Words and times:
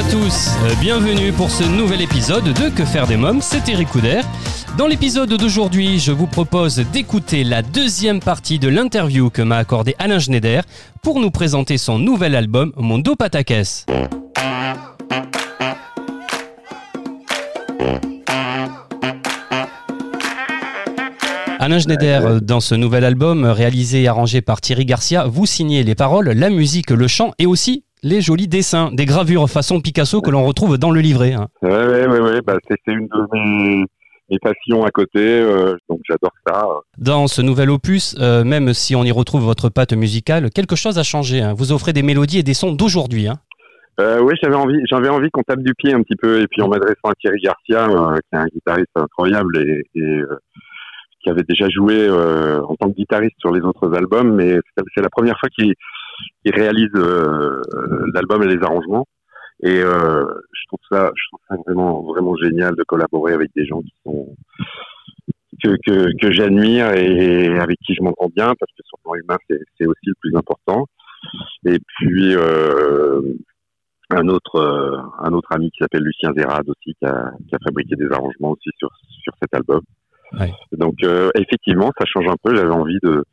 à 0.00 0.02
tous, 0.04 0.48
euh, 0.64 0.74
bienvenue 0.80 1.30
pour 1.30 1.50
ce 1.50 1.62
nouvel 1.62 2.00
épisode 2.00 2.44
de 2.44 2.70
Que 2.70 2.86
faire 2.86 3.06
des 3.06 3.18
mômes, 3.18 3.42
c'est 3.42 3.68
Eric 3.68 3.88
Couder. 3.88 4.22
Dans 4.78 4.86
l'épisode 4.86 5.28
d'aujourd'hui, 5.28 5.98
je 5.98 6.10
vous 6.10 6.26
propose 6.26 6.76
d'écouter 6.76 7.44
la 7.44 7.60
deuxième 7.60 8.20
partie 8.20 8.58
de 8.58 8.68
l'interview 8.68 9.28
que 9.28 9.42
m'a 9.42 9.58
accordé 9.58 9.94
Alain 9.98 10.18
Schneider 10.18 10.64
pour 11.02 11.20
nous 11.20 11.30
présenter 11.30 11.76
son 11.76 11.98
nouvel 11.98 12.34
album 12.34 12.72
Mondo 12.78 13.14
Patakes. 13.14 13.84
Alain 21.58 21.78
Schneider, 21.78 22.40
dans 22.40 22.60
ce 22.60 22.74
nouvel 22.74 23.04
album 23.04 23.44
réalisé 23.44 24.04
et 24.04 24.08
arrangé 24.08 24.40
par 24.40 24.62
Thierry 24.62 24.86
Garcia, 24.86 25.26
vous 25.26 25.44
signez 25.44 25.82
les 25.82 25.94
paroles, 25.94 26.30
la 26.30 26.48
musique, 26.48 26.90
le 26.90 27.06
chant 27.06 27.32
et 27.38 27.44
aussi 27.44 27.84
les 28.02 28.20
jolis 28.20 28.48
dessins, 28.48 28.90
des 28.92 29.04
gravures 29.04 29.48
façon 29.48 29.80
Picasso 29.80 30.20
que 30.20 30.30
l'on 30.30 30.44
retrouve 30.44 30.78
dans 30.78 30.90
le 30.90 31.00
livret. 31.00 31.34
ouais, 32.06 32.20
ouais. 32.20 32.40
Bah, 32.42 32.56
c'est 32.68 32.78
une 32.92 33.06
de 33.08 33.26
mes, 33.32 33.84
mes 34.30 34.38
passions 34.40 34.84
à 34.84 34.90
côté, 34.90 35.18
euh, 35.18 35.76
donc 35.88 36.00
j'adore 36.08 36.32
ça. 36.46 36.64
Dans 36.98 37.26
ce 37.26 37.42
nouvel 37.42 37.70
opus, 37.70 38.16
euh, 38.20 38.44
même 38.44 38.72
si 38.74 38.94
on 38.96 39.04
y 39.04 39.10
retrouve 39.12 39.42
votre 39.42 39.68
patte 39.68 39.92
musicale, 39.92 40.50
quelque 40.50 40.76
chose 40.76 40.98
a 40.98 41.02
changé. 41.02 41.40
hein. 41.42 41.54
Vous 41.56 41.72
offrez 41.72 41.92
des 41.92 42.02
mélodies 42.02 42.38
et 42.38 42.42
des 42.42 42.54
sons 42.54 42.72
d'aujourd'hui. 42.72 43.28
hein. 43.28 43.38
Euh, 43.98 44.20
oui, 44.22 44.34
j'avais 44.42 44.54
envie, 44.54 44.78
j'avais 44.88 45.08
envie 45.10 45.28
qu'on 45.30 45.42
tape 45.42 45.60
du 45.62 45.74
pied 45.74 45.92
un 45.92 46.02
petit 46.02 46.16
peu, 46.16 46.40
et 46.40 46.46
puis 46.46 46.62
en 46.62 46.68
m'adressant 46.68 47.08
à 47.10 47.14
Thierry 47.20 47.40
Garcia, 47.42 47.86
qui 47.86 48.36
est 48.36 48.38
un 48.38 48.46
guitariste 48.46 48.88
incroyable 48.96 49.58
et, 49.58 49.82
et, 49.94 50.20
qui 51.22 51.28
avait 51.28 51.42
déjà 51.46 51.68
joué 51.68 52.08
en 52.08 52.74
tant 52.76 52.88
que 52.88 52.94
guitariste 52.94 53.36
sur 53.40 53.52
les 53.52 53.60
autres 53.60 53.94
albums, 53.94 54.34
mais 54.34 54.56
c'est 54.94 55.02
la 55.02 55.10
première 55.10 55.38
fois 55.38 55.50
qu'il 55.50 55.74
qu'il 56.44 56.54
réalise 56.54 56.90
euh, 56.94 57.62
l'album 58.14 58.42
et 58.42 58.54
les 58.54 58.62
arrangements. 58.62 59.06
Et 59.62 59.82
euh, 59.82 60.24
je 60.52 60.66
trouve 60.68 60.80
ça, 60.90 61.10
je 61.14 61.22
trouve 61.28 61.40
ça 61.48 61.56
vraiment, 61.66 62.02
vraiment 62.02 62.34
génial 62.36 62.74
de 62.74 62.82
collaborer 62.84 63.34
avec 63.34 63.50
des 63.54 63.66
gens 63.66 63.80
qui 63.82 63.92
sont 64.04 64.34
que 65.62 65.76
que, 65.86 66.16
que 66.18 66.32
j'admire 66.32 66.94
et 66.94 67.58
avec 67.58 67.78
qui 67.80 67.94
je 67.94 68.02
m'entends 68.02 68.30
bien, 68.34 68.54
parce 68.58 68.72
que 68.72 68.82
sur 68.84 68.98
le 68.98 69.02
plan 69.02 69.14
humain, 69.16 69.36
c'est 69.48 69.60
c'est 69.76 69.86
aussi 69.86 70.06
le 70.06 70.14
plus 70.20 70.34
important. 70.34 70.86
Et 71.66 71.78
puis 71.78 72.34
euh, 72.34 73.20
un 74.10 74.28
autre 74.28 74.56
euh, 74.56 74.96
un 75.18 75.32
autre 75.32 75.52
ami 75.52 75.70
qui 75.70 75.78
s'appelle 75.80 76.02
Lucien 76.02 76.32
Zérad 76.34 76.66
aussi 76.66 76.94
qui 76.98 77.04
a, 77.04 77.30
qui 77.46 77.54
a 77.54 77.58
fabriqué 77.62 77.96
des 77.96 78.10
arrangements 78.10 78.52
aussi 78.52 78.70
sur 78.78 78.88
sur 79.22 79.34
cet 79.40 79.54
album. 79.54 79.82
Ouais. 80.38 80.52
Donc 80.72 80.94
euh, 81.02 81.30
effectivement, 81.34 81.90
ça 81.98 82.06
change 82.06 82.28
un 82.28 82.36
peu. 82.42 82.54
J'avais 82.56 82.72
envie 82.72 82.98
de 83.02 83.24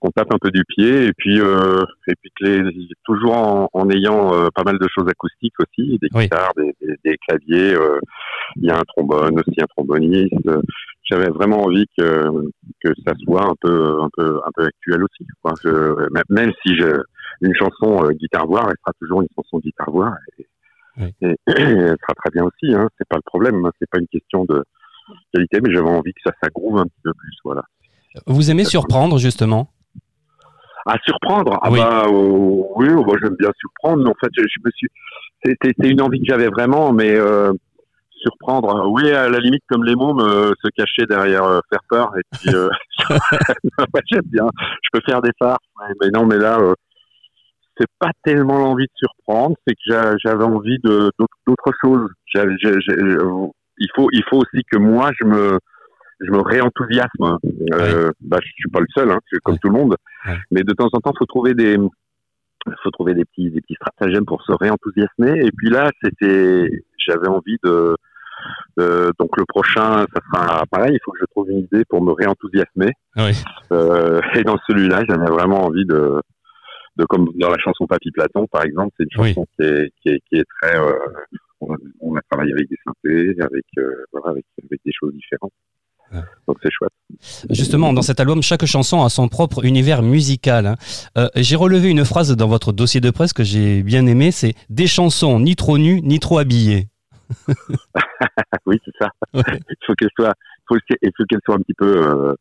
qu'on 0.00 0.10
tape 0.10 0.32
un 0.32 0.38
peu 0.40 0.50
du 0.50 0.64
pied 0.66 1.06
et 1.06 1.12
puis 1.16 1.40
euh, 1.40 1.84
et 2.08 2.14
puis 2.20 2.30
que 2.38 2.44
les, 2.46 2.88
toujours 3.04 3.36
en, 3.36 3.68
en 3.72 3.90
ayant 3.90 4.34
euh, 4.34 4.48
pas 4.54 4.62
mal 4.64 4.78
de 4.78 4.86
choses 4.94 5.08
acoustiques 5.08 5.54
aussi, 5.60 5.98
des 6.00 6.08
Oui. 6.14 6.24
guitares, 6.24 6.52
des, 6.56 6.74
des, 6.80 6.94
des 7.04 7.16
claviers. 7.28 7.74
euh, 7.74 7.98
Il 8.56 8.64
y 8.64 8.70
a 8.70 8.78
un 8.78 8.82
trombone 8.88 9.38
aussi, 9.38 9.60
un 9.60 9.66
tromboniste. 9.66 10.32
Euh, 10.48 10.60
J'avais 11.04 11.28
vraiment 11.28 11.62
envie 11.64 11.86
que 11.98 12.30
que 12.82 12.90
ça 13.06 13.12
soit 13.24 13.44
un 13.44 13.54
peu 13.60 14.00
un 14.00 14.08
peu 14.16 14.40
un 14.46 14.50
peu 14.54 14.64
actuel 14.64 15.02
aussi. 15.04 15.26
Quoi. 15.42 15.52
Je- 15.62 16.08
même- 16.14 16.24
même 16.30 16.52
si 16.62 16.74
je 16.76 16.90
une 17.42 17.54
chanson 17.54 18.08
guitare 18.12 18.46
voix 18.46 18.62
restera 18.66 18.92
toujours 19.00 19.22
une 19.22 19.28
chanson 19.34 19.58
guitare 19.58 19.90
voix 19.90 20.12
et, 20.38 20.46
Oui. 20.98 21.14
et, 21.22 21.36
elle 21.46 21.96
sera 22.00 22.14
très 22.16 22.30
bien 22.32 22.44
aussi. 22.44 22.74
Hein. 22.74 22.88
C'est 22.98 23.08
pas 23.08 23.16
le 23.16 23.22
problème. 23.26 23.64
hein. 23.66 23.70
C'est 23.78 23.88
pas 23.90 23.98
une 23.98 24.08
question 24.08 24.44
de 24.44 24.62
qualité, 25.34 25.60
mais 25.60 25.72
j'avais 25.74 25.88
envie 25.90 26.12
que 26.12 26.20
ça 26.24 26.32
s'aggrouve 26.42 26.78
un 26.78 26.84
petit 26.84 27.00
peu 27.02 27.12
plus. 27.14 27.36
Voilà. 27.44 27.62
Vous 28.26 28.50
aimez 28.50 28.64
surprendre 28.64 29.18
justement? 29.18 29.70
À 30.92 30.96
surprendre 31.04 31.58
Ah 31.62 31.70
Oui. 31.70 31.78
bah 31.78 32.04
euh, 32.06 32.10
oui, 32.76 32.88
oh, 32.96 33.04
bah, 33.04 33.14
j'aime 33.22 33.36
bien 33.38 33.50
surprendre. 33.58 34.02
Mais 34.02 34.10
en 34.10 34.14
fait, 34.20 34.30
je, 34.36 34.42
je 34.42 34.60
me 34.64 34.70
suis. 34.74 34.88
C'était 35.44 35.88
une 35.88 36.02
envie 36.02 36.18
que 36.20 36.26
j'avais 36.28 36.48
vraiment, 36.48 36.92
mais 36.92 37.14
euh, 37.14 37.52
surprendre. 38.22 38.88
Oui, 38.90 39.10
à 39.10 39.28
la 39.28 39.38
limite 39.38 39.62
comme 39.68 39.84
les 39.84 39.94
mômes 39.94 40.20
euh, 40.20 40.52
se 40.62 40.68
cacher 40.76 41.06
derrière 41.08 41.44
euh, 41.44 41.60
faire 41.70 41.80
peur. 41.88 42.10
Et 42.18 42.22
puis 42.38 42.54
euh, 42.54 42.68
ouais, 43.94 44.02
j'aime 44.10 44.26
bien. 44.26 44.46
Je 44.82 44.88
peux 44.92 45.00
faire 45.06 45.22
des 45.22 45.30
farces, 45.38 45.58
mais 46.00 46.08
non, 46.12 46.26
mais 46.26 46.38
là. 46.38 46.58
euh, 46.58 46.74
c'est 47.78 47.86
pas 47.98 48.10
tellement 48.24 48.58
l'envie 48.58 48.84
de 48.84 48.92
surprendre, 48.94 49.56
c'est 49.66 49.72
que 49.74 49.80
j'a- 49.86 50.14
j'avais 50.22 50.44
envie 50.44 50.76
de 50.84 51.10
d'autres 51.46 51.72
choses. 51.82 52.10
J'ai- 52.26 52.44
j'ai- 52.58 52.92
euh, 52.92 53.46
il 53.78 53.88
faut 53.96 54.08
il 54.12 54.22
faut 54.28 54.36
aussi 54.36 54.62
que 54.70 54.76
moi 54.76 55.10
je 55.18 55.24
me 55.26 55.58
je 56.20 56.30
me 56.30 56.40
réenthousiasme. 56.42 57.38
Euh, 57.72 58.10
bah, 58.20 58.38
je 58.42 58.48
suis 58.52 58.68
pas 58.70 58.80
le 58.80 58.86
seul, 58.94 59.10
hein, 59.10 59.18
comme 59.42 59.54
Ouais. 59.54 59.58
tout 59.62 59.68
le 59.68 59.74
monde. 59.78 59.96
Ouais. 60.26 60.36
Mais 60.50 60.62
de 60.62 60.72
temps 60.72 60.88
en 60.92 61.00
temps, 61.00 61.12
faut 61.18 61.26
trouver 61.26 61.54
des 61.54 61.76
faut 62.82 62.90
trouver 62.90 63.14
des 63.14 63.24
petits 63.24 63.50
des 63.50 63.60
petits 63.62 63.74
stratagèmes 63.74 64.26
pour 64.26 64.42
se 64.42 64.52
réenthousiasmer. 64.52 65.46
Et 65.46 65.50
puis 65.56 65.70
là, 65.70 65.90
c'était 66.02 66.70
j'avais 66.98 67.28
envie 67.28 67.56
de, 67.64 67.96
de- 68.76 69.10
donc 69.18 69.36
le 69.38 69.44
prochain, 69.46 70.04
ça 70.14 70.20
sera 70.32 70.62
pareil. 70.70 70.92
Il 70.94 71.00
faut 71.04 71.12
que 71.12 71.18
je 71.20 71.26
trouve 71.30 71.50
une 71.50 71.60
idée 71.60 71.84
pour 71.88 72.02
me 72.02 72.12
réenthousiasmer. 72.12 72.92
Oui. 73.16 73.32
Euh, 73.72 74.20
et 74.34 74.42
dans 74.44 74.58
celui-là, 74.66 75.02
j'avais 75.08 75.30
vraiment 75.30 75.64
envie 75.64 75.86
de 75.86 76.20
de 76.96 77.04
comme 77.06 77.28
dans 77.36 77.48
la 77.50 77.56
chanson 77.58 77.86
Papy 77.86 78.10
Platon, 78.10 78.46
par 78.48 78.62
exemple, 78.64 78.92
c'est 78.98 79.04
une 79.14 79.22
Oui. 79.22 79.28
chanson 79.28 79.46
qui, 79.58 79.62
est, 79.66 79.90
qui, 80.02 80.08
est, 80.10 80.20
qui 80.28 80.36
est 80.36 80.44
très. 80.60 80.76
euh, 80.78 80.92
on, 81.62 81.72
a, 81.72 81.76
on 82.00 82.16
a 82.16 82.20
travaillé 82.30 82.52
avec 82.52 82.68
des 82.68 82.76
synthés, 82.84 83.36
avec 83.40 83.64
euh, 83.78 84.04
voilà, 84.12 84.30
avec, 84.30 84.44
avec 84.68 84.80
des 84.84 84.92
choses 84.92 85.12
différentes. 85.14 85.52
Ouais. 86.12 86.20
Donc 86.48 86.56
c'est 86.62 86.70
chouette. 86.72 86.92
Justement, 87.50 87.92
dans 87.92 88.02
cet 88.02 88.18
album, 88.20 88.42
chaque 88.42 88.64
chanson 88.64 89.02
a 89.04 89.08
son 89.08 89.28
propre 89.28 89.64
univers 89.64 90.02
musical. 90.02 90.66
hein. 90.66 90.76
Euh, 91.16 91.28
j'ai 91.36 91.56
relevé 91.56 91.88
une 91.88 92.04
phrase 92.04 92.34
dans 92.36 92.48
votre 92.48 92.72
dossier 92.72 93.00
de 93.00 93.10
presse 93.10 93.32
que 93.32 93.44
j'ai 93.44 93.82
bien 93.82 94.06
aimé, 94.06 94.30
c'est 94.32 94.54
des 94.68 94.86
chansons 94.86 95.38
ni 95.40 95.54
trop 95.56 95.78
nues 95.78 96.00
ni 96.02 96.18
trop 96.18 96.38
habillées. 96.38 96.88
oui, 98.66 98.78
c'est 98.84 98.92
ça. 99.00 99.10
Ouais. 99.34 99.42
il 99.70 99.76
faut 99.86 99.94
qu'elle 99.94 100.10
soit, 100.18 100.34
il 100.58 100.64
faut, 100.68 100.76
il 101.02 101.10
faut 101.16 101.24
qu'elle 101.28 101.40
soit 101.44 101.54
un 101.54 101.60
petit 101.60 101.74
peu 101.74 102.06
euh, 102.06 102.34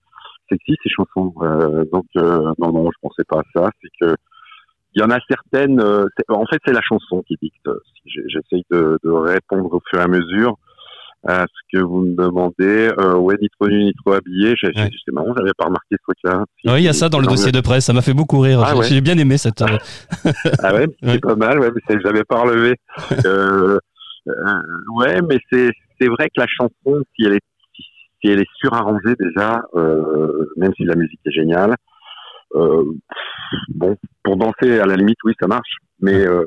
sexy 0.50 0.76
ces 0.84 0.90
chansons. 0.90 1.34
Euh, 1.42 1.86
donc 1.92 2.06
non, 2.16 2.72
non, 2.74 2.90
je 2.92 2.98
pensais 3.02 3.24
pas 3.28 3.40
à 3.40 3.44
ça. 3.56 3.70
C'est 3.82 3.90
que 4.02 4.16
il 4.96 5.02
y 5.02 5.06
en 5.06 5.12
a 5.12 5.20
certaines. 5.30 5.80
en 5.82 6.46
fait, 6.48 6.60
c'est 6.66 6.74
la 6.74 6.82
chanson 6.82 7.22
qui 7.28 7.38
dicte. 7.40 7.70
J'essaye 8.06 8.66
de, 8.72 8.98
de 9.04 9.12
répondre 9.12 9.72
au 9.72 9.82
fur 9.88 10.00
et 10.00 10.04
à 10.04 10.08
mesure 10.08 10.58
à 11.28 11.46
ce 11.48 11.78
que 11.78 11.84
vous 11.84 12.02
me 12.02 12.16
demandez. 12.16 12.90
Euh, 13.00 13.16
ouais, 13.16 13.36
ni 13.42 13.50
trop 13.50 13.68
nu, 13.70 13.84
ni 13.84 13.94
trop 13.94 14.14
habillé. 14.14 14.54
J'ai- 14.62 14.70
Ouais. 14.70 14.90
C'est 15.06 15.12
marrant, 15.14 15.34
j'avais 15.38 15.52
pas 15.58 15.66
remarqué 15.66 15.88
ce 15.96 15.98
truc-là. 16.04 16.46
Oui, 16.66 16.82
il 16.82 16.84
y 16.84 16.88
a 16.88 16.94
ça 16.94 17.10
dans 17.10 17.20
le 17.20 17.28
dossier 17.28 17.52
de 17.52 17.60
presse, 17.62 17.86
ça 17.86 17.94
m'a 17.94 18.02
fait 18.02 18.14
beaucoup 18.14 18.40
rire. 18.40 18.62
Ah 18.64 18.70
J'ai- 18.74 18.80
ouais. 18.80 18.86
J'ai 18.88 19.02
bien 19.02 19.18
aimé 19.18 19.38
cette. 19.38 19.62
euh, 19.62 19.78
Ah 20.64 20.74
ouais, 20.74 20.88
c'est 21.02 21.08
Ouais. 21.08 21.20
pas 21.20 21.36
mal, 21.36 21.60
ouais, 21.60 21.70
mais 21.74 21.82
c'est- 21.88 22.00
j'avais 22.02 22.24
pas 22.24 22.42
relevé. 22.42 22.76
euh, 23.26 23.78
euh, 24.28 24.62
ouais, 24.98 25.22
mais 25.22 25.40
c'est 25.52 25.70
c'est 26.00 26.08
vrai 26.08 26.28
que 26.28 26.40
la 26.40 26.48
chanson, 26.48 27.04
si 27.16 27.26
elle 27.26 27.34
est 27.34 27.42
si, 27.76 27.84
si 28.22 28.32
elle 28.32 28.40
est 28.42 28.48
surarrangée 28.58 29.16
déjà, 29.20 29.62
euh, 29.76 30.46
même 30.58 30.72
si 30.78 30.84
la 30.86 30.96
musique 30.96 31.20
est 31.26 31.32
géniale, 31.32 31.76
euh, 32.56 32.84
bon, 33.70 33.96
pour 34.24 34.38
danser 34.38 34.80
à 34.80 34.86
la 34.86 34.96
limite, 34.96 35.18
oui, 35.26 35.34
ça 35.40 35.48
marche. 35.48 35.78
Mais 36.02 36.26
euh, 36.26 36.46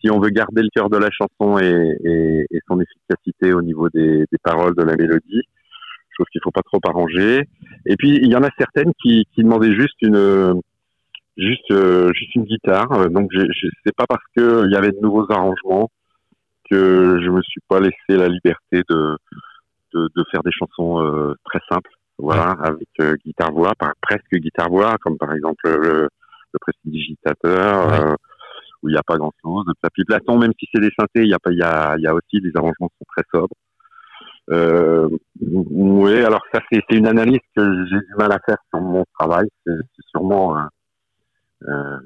si 0.00 0.10
on 0.10 0.20
veut 0.20 0.30
garder 0.30 0.62
le 0.62 0.68
cœur 0.74 0.88
de 0.90 0.96
la 0.96 1.10
chanson 1.10 1.58
et, 1.58 1.96
et, 2.04 2.46
et 2.50 2.60
son 2.68 2.80
efficacité 2.80 3.52
au 3.52 3.62
niveau 3.62 3.88
des, 3.88 4.24
des 4.30 4.38
paroles, 4.42 4.74
de 4.74 4.82
la 4.82 4.96
mélodie, 4.96 5.42
je 6.10 6.14
trouve 6.14 6.26
qu'il 6.32 6.40
faut 6.42 6.50
pas 6.50 6.62
trop 6.62 6.80
arranger. 6.84 7.48
Et 7.86 7.96
puis 7.96 8.16
il 8.16 8.28
y 8.28 8.36
en 8.36 8.42
a 8.42 8.50
certaines 8.58 8.92
qui, 9.02 9.26
qui 9.34 9.42
demandaient 9.42 9.74
juste 9.74 10.00
une 10.02 10.60
juste 11.36 11.70
euh, 11.70 12.12
juste 12.12 12.34
une 12.34 12.44
guitare. 12.44 12.90
Euh, 12.92 13.08
Donc 13.08 13.30
je 13.32 13.68
sais 13.84 13.92
pas 13.96 14.06
parce 14.08 14.24
que 14.36 14.66
il 14.66 14.72
y 14.72 14.76
avait 14.76 14.92
de 14.92 15.00
nouveaux 15.00 15.26
arrangements 15.30 15.90
que 16.70 17.18
je 17.22 17.30
me 17.30 17.42
suis 17.42 17.62
pas 17.68 17.80
laissé 17.80 18.10
la 18.10 18.28
liberté 18.28 18.82
de 18.88 19.16
de, 19.94 20.08
de 20.14 20.24
faire 20.30 20.42
des 20.42 20.52
chansons 20.52 21.00
euh, 21.00 21.34
très 21.44 21.60
simples, 21.70 21.90
voilà, 22.18 22.50
avec 22.62 22.88
euh, 23.00 23.16
guitare 23.24 23.52
voix, 23.52 23.72
par, 23.78 23.92
presque 24.02 24.34
guitare 24.34 24.68
voix, 24.68 24.96
comme 25.00 25.16
par 25.16 25.32
exemple 25.32 25.64
le, 25.64 26.08
le 26.52 26.58
prestidigitateur. 26.60 27.86
Ouais. 27.88 28.14
Euh, 28.82 28.82
où 28.82 28.88
il 28.88 28.92
n'y 28.92 28.98
a 28.98 29.02
pas 29.02 29.16
grand 29.16 29.32
chose. 29.42 29.64
Papy 29.80 30.04
Platon, 30.04 30.38
même 30.38 30.52
si 30.58 30.66
c'est 30.72 30.80
des 30.80 30.90
synthés, 30.98 31.22
il 31.22 31.28
y 31.28 31.34
a 31.34 31.38
pas, 31.38 31.52
il 31.52 31.58
y 31.58 31.62
a, 31.62 31.96
il 31.98 32.02
y 32.02 32.06
a 32.06 32.14
aussi 32.14 32.40
des 32.40 32.50
arrangements 32.54 32.88
qui 32.88 32.96
sont 32.98 33.06
très 33.16 33.24
sobres. 33.32 33.54
Euh, 34.50 35.08
oui, 35.42 36.22
alors 36.24 36.42
ça 36.52 36.60
c'est 36.72 36.80
c'est 36.88 36.96
une 36.96 37.06
analyse 37.06 37.40
que 37.54 37.86
j'ai 37.86 37.98
du 37.98 38.14
mal 38.16 38.32
à 38.32 38.38
faire 38.46 38.56
sur 38.70 38.80
mon 38.80 39.04
travail. 39.18 39.46
C'est 39.66 39.72
c'est 39.96 40.06
sûrement 40.10 40.56
euh, 40.56 40.62
Euh, 41.64 41.98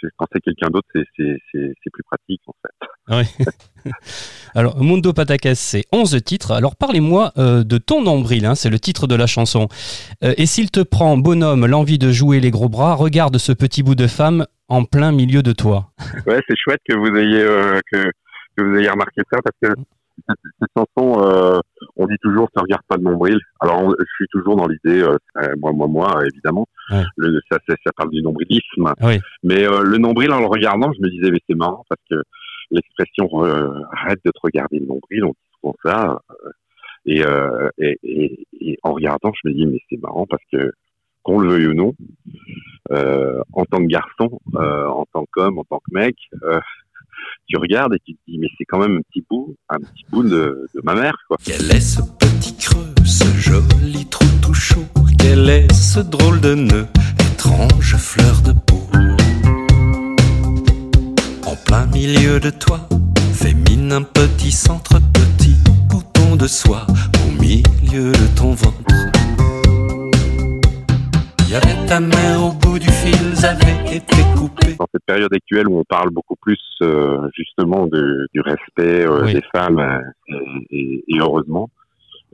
c'est- 0.00 0.08
quand 0.16 0.26
c'est 0.32 0.40
quelqu'un 0.40 0.70
d'autre, 0.70 0.88
c'est, 0.94 1.04
c'est, 1.16 1.38
c'est, 1.52 1.74
c'est 1.82 1.90
plus 1.90 2.02
pratique 2.02 2.40
en 2.46 2.54
fait. 2.62 3.14
Ouais. 3.14 3.28
Alors, 4.54 4.82
Mundo 4.82 5.12
Patakes, 5.12 5.48
c'est 5.56 5.84
11 5.92 6.22
titres. 6.24 6.52
Alors, 6.52 6.76
parlez-moi 6.76 7.32
euh, 7.38 7.64
de 7.64 7.78
ton 7.78 8.02
nombril, 8.02 8.46
hein, 8.46 8.54
c'est 8.54 8.70
le 8.70 8.78
titre 8.78 9.06
de 9.06 9.14
la 9.16 9.26
chanson. 9.26 9.68
Euh, 10.22 10.32
et 10.36 10.46
s'il 10.46 10.70
te 10.70 10.80
prend, 10.80 11.16
bonhomme, 11.16 11.66
l'envie 11.66 11.98
de 11.98 12.12
jouer 12.12 12.38
les 12.40 12.50
gros 12.50 12.68
bras, 12.68 12.94
regarde 12.94 13.36
ce 13.38 13.52
petit 13.52 13.82
bout 13.82 13.94
de 13.96 14.06
femme 14.06 14.46
en 14.68 14.84
plein 14.84 15.12
milieu 15.12 15.42
de 15.42 15.52
toi. 15.52 15.90
Ouais, 16.26 16.40
c'est 16.48 16.54
chouette 16.56 16.80
que 16.88 16.94
vous 16.94 17.14
ayez 17.16 17.42
euh, 17.42 17.80
que, 17.92 18.04
que 18.56 18.62
vous 18.62 18.76
ayez 18.78 18.88
remarqué 18.88 19.20
ça 19.30 19.38
parce 19.42 19.56
que 19.74 19.80
cette, 20.28 20.68
chanson, 20.76 21.20
euh, 21.22 21.58
on 21.96 22.06
dit 22.06 22.16
toujours 22.22 22.48
ça 22.54 22.62
regarde 22.62 22.82
pas 22.88 22.96
de 22.96 23.02
nombril. 23.02 23.38
Alors 23.60 23.82
on- 23.82 23.90
je 23.90 24.04
suis 24.16 24.26
toujours 24.30 24.56
dans 24.56 24.66
l'idée, 24.68 25.02
euh, 25.02 25.16
moi, 25.60 25.72
moi, 25.72 25.88
moi, 25.88 26.20
évidemment, 26.32 26.66
Ouais. 26.90 27.02
le, 27.16 27.40
ça, 27.50 27.58
ça, 27.68 27.74
ça 27.84 27.90
parle 27.96 28.10
du 28.10 28.22
nombrilisme. 28.22 28.92
Oui. 29.02 29.18
Mais 29.42 29.64
euh, 29.66 29.82
le 29.82 29.98
nombril, 29.98 30.30
en 30.32 30.38
le 30.40 30.46
regardant, 30.46 30.92
je 30.92 31.02
me 31.02 31.10
disais 31.10 31.30
mais 31.32 31.40
c'est 31.48 31.56
marrant 31.56 31.84
parce 31.88 32.00
que 32.10 32.16
l'expression 32.70 33.28
euh, 33.44 33.80
arrête 33.92 34.20
de 34.24 34.30
te 34.30 34.38
regarder 34.42 34.78
le 34.78 34.86
nombril, 34.86 35.24
on 35.24 35.30
dit 35.30 35.50
souvent 35.60 35.74
ça. 35.84 36.18
euh, 36.38 36.50
et, 37.06 37.22
euh, 37.24 37.68
et, 37.78 38.78
en 38.82 38.92
regardant, 38.94 39.32
je 39.42 39.48
me 39.48 39.54
dis 39.54 39.66
mais 39.66 39.78
c'est 39.90 40.00
marrant 40.00 40.26
parce 40.26 40.42
que 40.52 40.72
qu'on 41.22 41.38
le 41.38 41.48
veuille 41.48 41.66
ou 41.68 41.74
non, 41.74 41.94
en 43.52 43.64
tant 43.64 43.78
que 43.78 43.86
garçon, 43.86 44.40
en 44.54 45.04
tant 45.12 45.26
qu'homme, 45.32 45.58
en 45.58 45.64
tant 45.64 45.78
que 45.78 45.94
mec, 45.94 46.16
tu 47.46 47.56
regardes 47.56 47.94
et 47.94 47.98
tu 48.00 48.14
te 48.14 48.20
dis 48.26 48.38
mais 48.38 48.48
c'est 48.58 48.64
quand 48.64 48.78
même 48.78 48.98
un 48.98 49.02
petit 49.10 49.24
bout, 49.28 49.56
un 49.68 49.78
petit 49.78 50.04
bout 50.10 50.22
de, 50.22 50.66
de 50.74 50.80
ma 50.82 50.94
mère 50.94 51.16
quoi. 51.28 51.36
Quel 51.44 51.70
est 51.70 51.80
ce 51.80 52.02
petit 52.18 52.56
creux, 52.56 52.94
ce 53.04 53.24
joli 53.38 54.06
trou 54.10 54.26
tout 54.42 54.54
chaud? 54.54 54.84
Quel 55.18 55.48
est 55.48 55.72
ce 55.72 56.00
drôle 56.00 56.40
de 56.40 56.54
nœud, 56.54 56.86
de 66.44 66.48
soie 66.48 66.86
au 67.26 67.40
milieu 67.40 68.12
de 68.12 68.36
ton 68.38 68.50
ventre. 68.52 68.76
Il 71.46 71.50
y 71.50 71.54
avait 71.54 71.86
ta 71.86 72.00
mère 72.00 72.44
au 72.44 72.52
bout 72.52 72.78
du 72.78 72.86
fil, 72.90 73.16
avait 73.46 73.96
été 73.96 74.16
coupée. 74.36 74.76
Dans 74.78 74.86
cette 74.92 75.04
période 75.06 75.32
actuelle 75.32 75.68
où 75.68 75.78
on 75.78 75.84
parle 75.84 76.10
beaucoup 76.10 76.36
plus 76.42 76.60
euh, 76.82 77.26
justement 77.34 77.86
de- 77.86 78.26
du 78.34 78.42
respect 78.42 79.06
euh, 79.06 79.24
Oui. 79.24 79.32
des 79.32 79.42
femmes 79.54 79.78
euh, 79.78 80.02
et, 80.70 81.02
heureusement, 81.18 81.70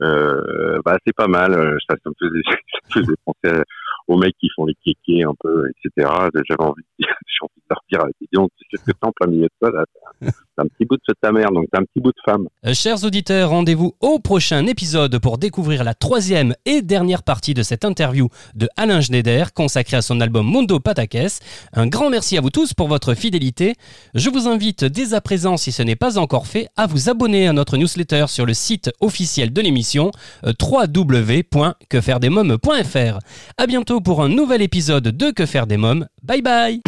bah 0.01 0.97
c'est 1.05 1.15
pas 1.15 1.27
mal. 1.27 1.53
Ça, 1.89 1.95
ça 2.03 2.09
me 2.09 2.15
faisait, 2.19 2.41
ça 2.49 2.99
me 2.99 3.01
faisait 3.05 3.15
penser 3.23 3.59
à- 3.59 3.63
aux 4.09 4.17
mecs 4.17 4.35
qui 4.41 4.49
font 4.57 4.65
les 4.65 4.75
kékés 4.83 5.23
un 5.23 5.35
peu, 5.39 5.63
etc. 5.69 6.09
J'avais 6.49 6.63
envie, 6.69 6.81
de- 6.99 7.05
j'ai 7.07 7.43
envie 7.43 7.61
de 7.61 7.69
leur 7.69 7.81
dire, 7.89 8.11
dis 8.19 8.27
donc, 8.33 8.49
tu 8.57 8.65
sais 8.71 8.83
ce 8.83 8.91
que 8.91 8.97
t'es 8.97 9.07
en 9.07 9.13
plein 9.13 9.27
milieu 9.31 9.43
de 9.43 9.49
toi 9.61 9.71
là, 9.71 9.85
un 10.57 10.67
petit 10.67 10.85
bout 10.85 10.95
de 10.95 11.13
ta 11.21 11.31
mère, 11.31 11.51
donc 11.51 11.65
t'as 11.71 11.79
un 11.79 11.83
petit 11.83 11.99
bout 11.99 12.11
de 12.11 12.21
femme. 12.23 12.47
Euh, 12.65 12.73
chers 12.73 13.03
auditeurs, 13.03 13.49
rendez-vous 13.49 13.95
au 13.99 14.19
prochain 14.19 14.65
épisode 14.67 15.17
pour 15.19 15.37
découvrir 15.37 15.83
la 15.83 15.93
troisième 15.93 16.55
et 16.65 16.81
dernière 16.81 17.23
partie 17.23 17.53
de 17.53 17.63
cette 17.63 17.85
interview 17.85 18.29
de 18.55 18.67
Alain 18.77 19.01
Schneider 19.01 19.53
consacrée 19.53 19.97
à 19.97 20.01
son 20.01 20.21
album 20.21 20.49
Mundo 20.49 20.79
Patakes. 20.79 21.41
Un 21.73 21.87
grand 21.87 22.09
merci 22.09 22.37
à 22.37 22.41
vous 22.41 22.49
tous 22.49 22.73
pour 22.73 22.87
votre 22.87 23.13
fidélité. 23.13 23.75
Je 24.13 24.29
vous 24.29 24.47
invite 24.47 24.85
dès 24.85 25.13
à 25.13 25.19
présent, 25.21 25.57
si 25.57 25.71
ce 25.71 25.83
n'est 25.83 25.95
pas 25.95 26.17
encore 26.17 26.47
fait, 26.47 26.67
à 26.77 26.87
vous 26.87 27.09
abonner 27.09 27.47
à 27.47 27.53
notre 27.53 27.77
newsletter 27.77 28.25
sur 28.27 28.45
le 28.45 28.53
site 28.53 28.91
officiel 28.99 29.53
de 29.53 29.61
l'émission 29.61 30.11
euh, 30.45 30.51
www.quefairedesmoms.fr. 30.61 33.19
À 33.57 33.67
bientôt 33.67 34.01
pour 34.01 34.21
un 34.21 34.29
nouvel 34.29 34.61
épisode 34.61 35.07
de 35.07 35.31
Que 35.31 35.45
faire 35.45 35.67
des 35.67 35.77
mômes. 35.77 36.07
Bye 36.23 36.41
bye 36.41 36.81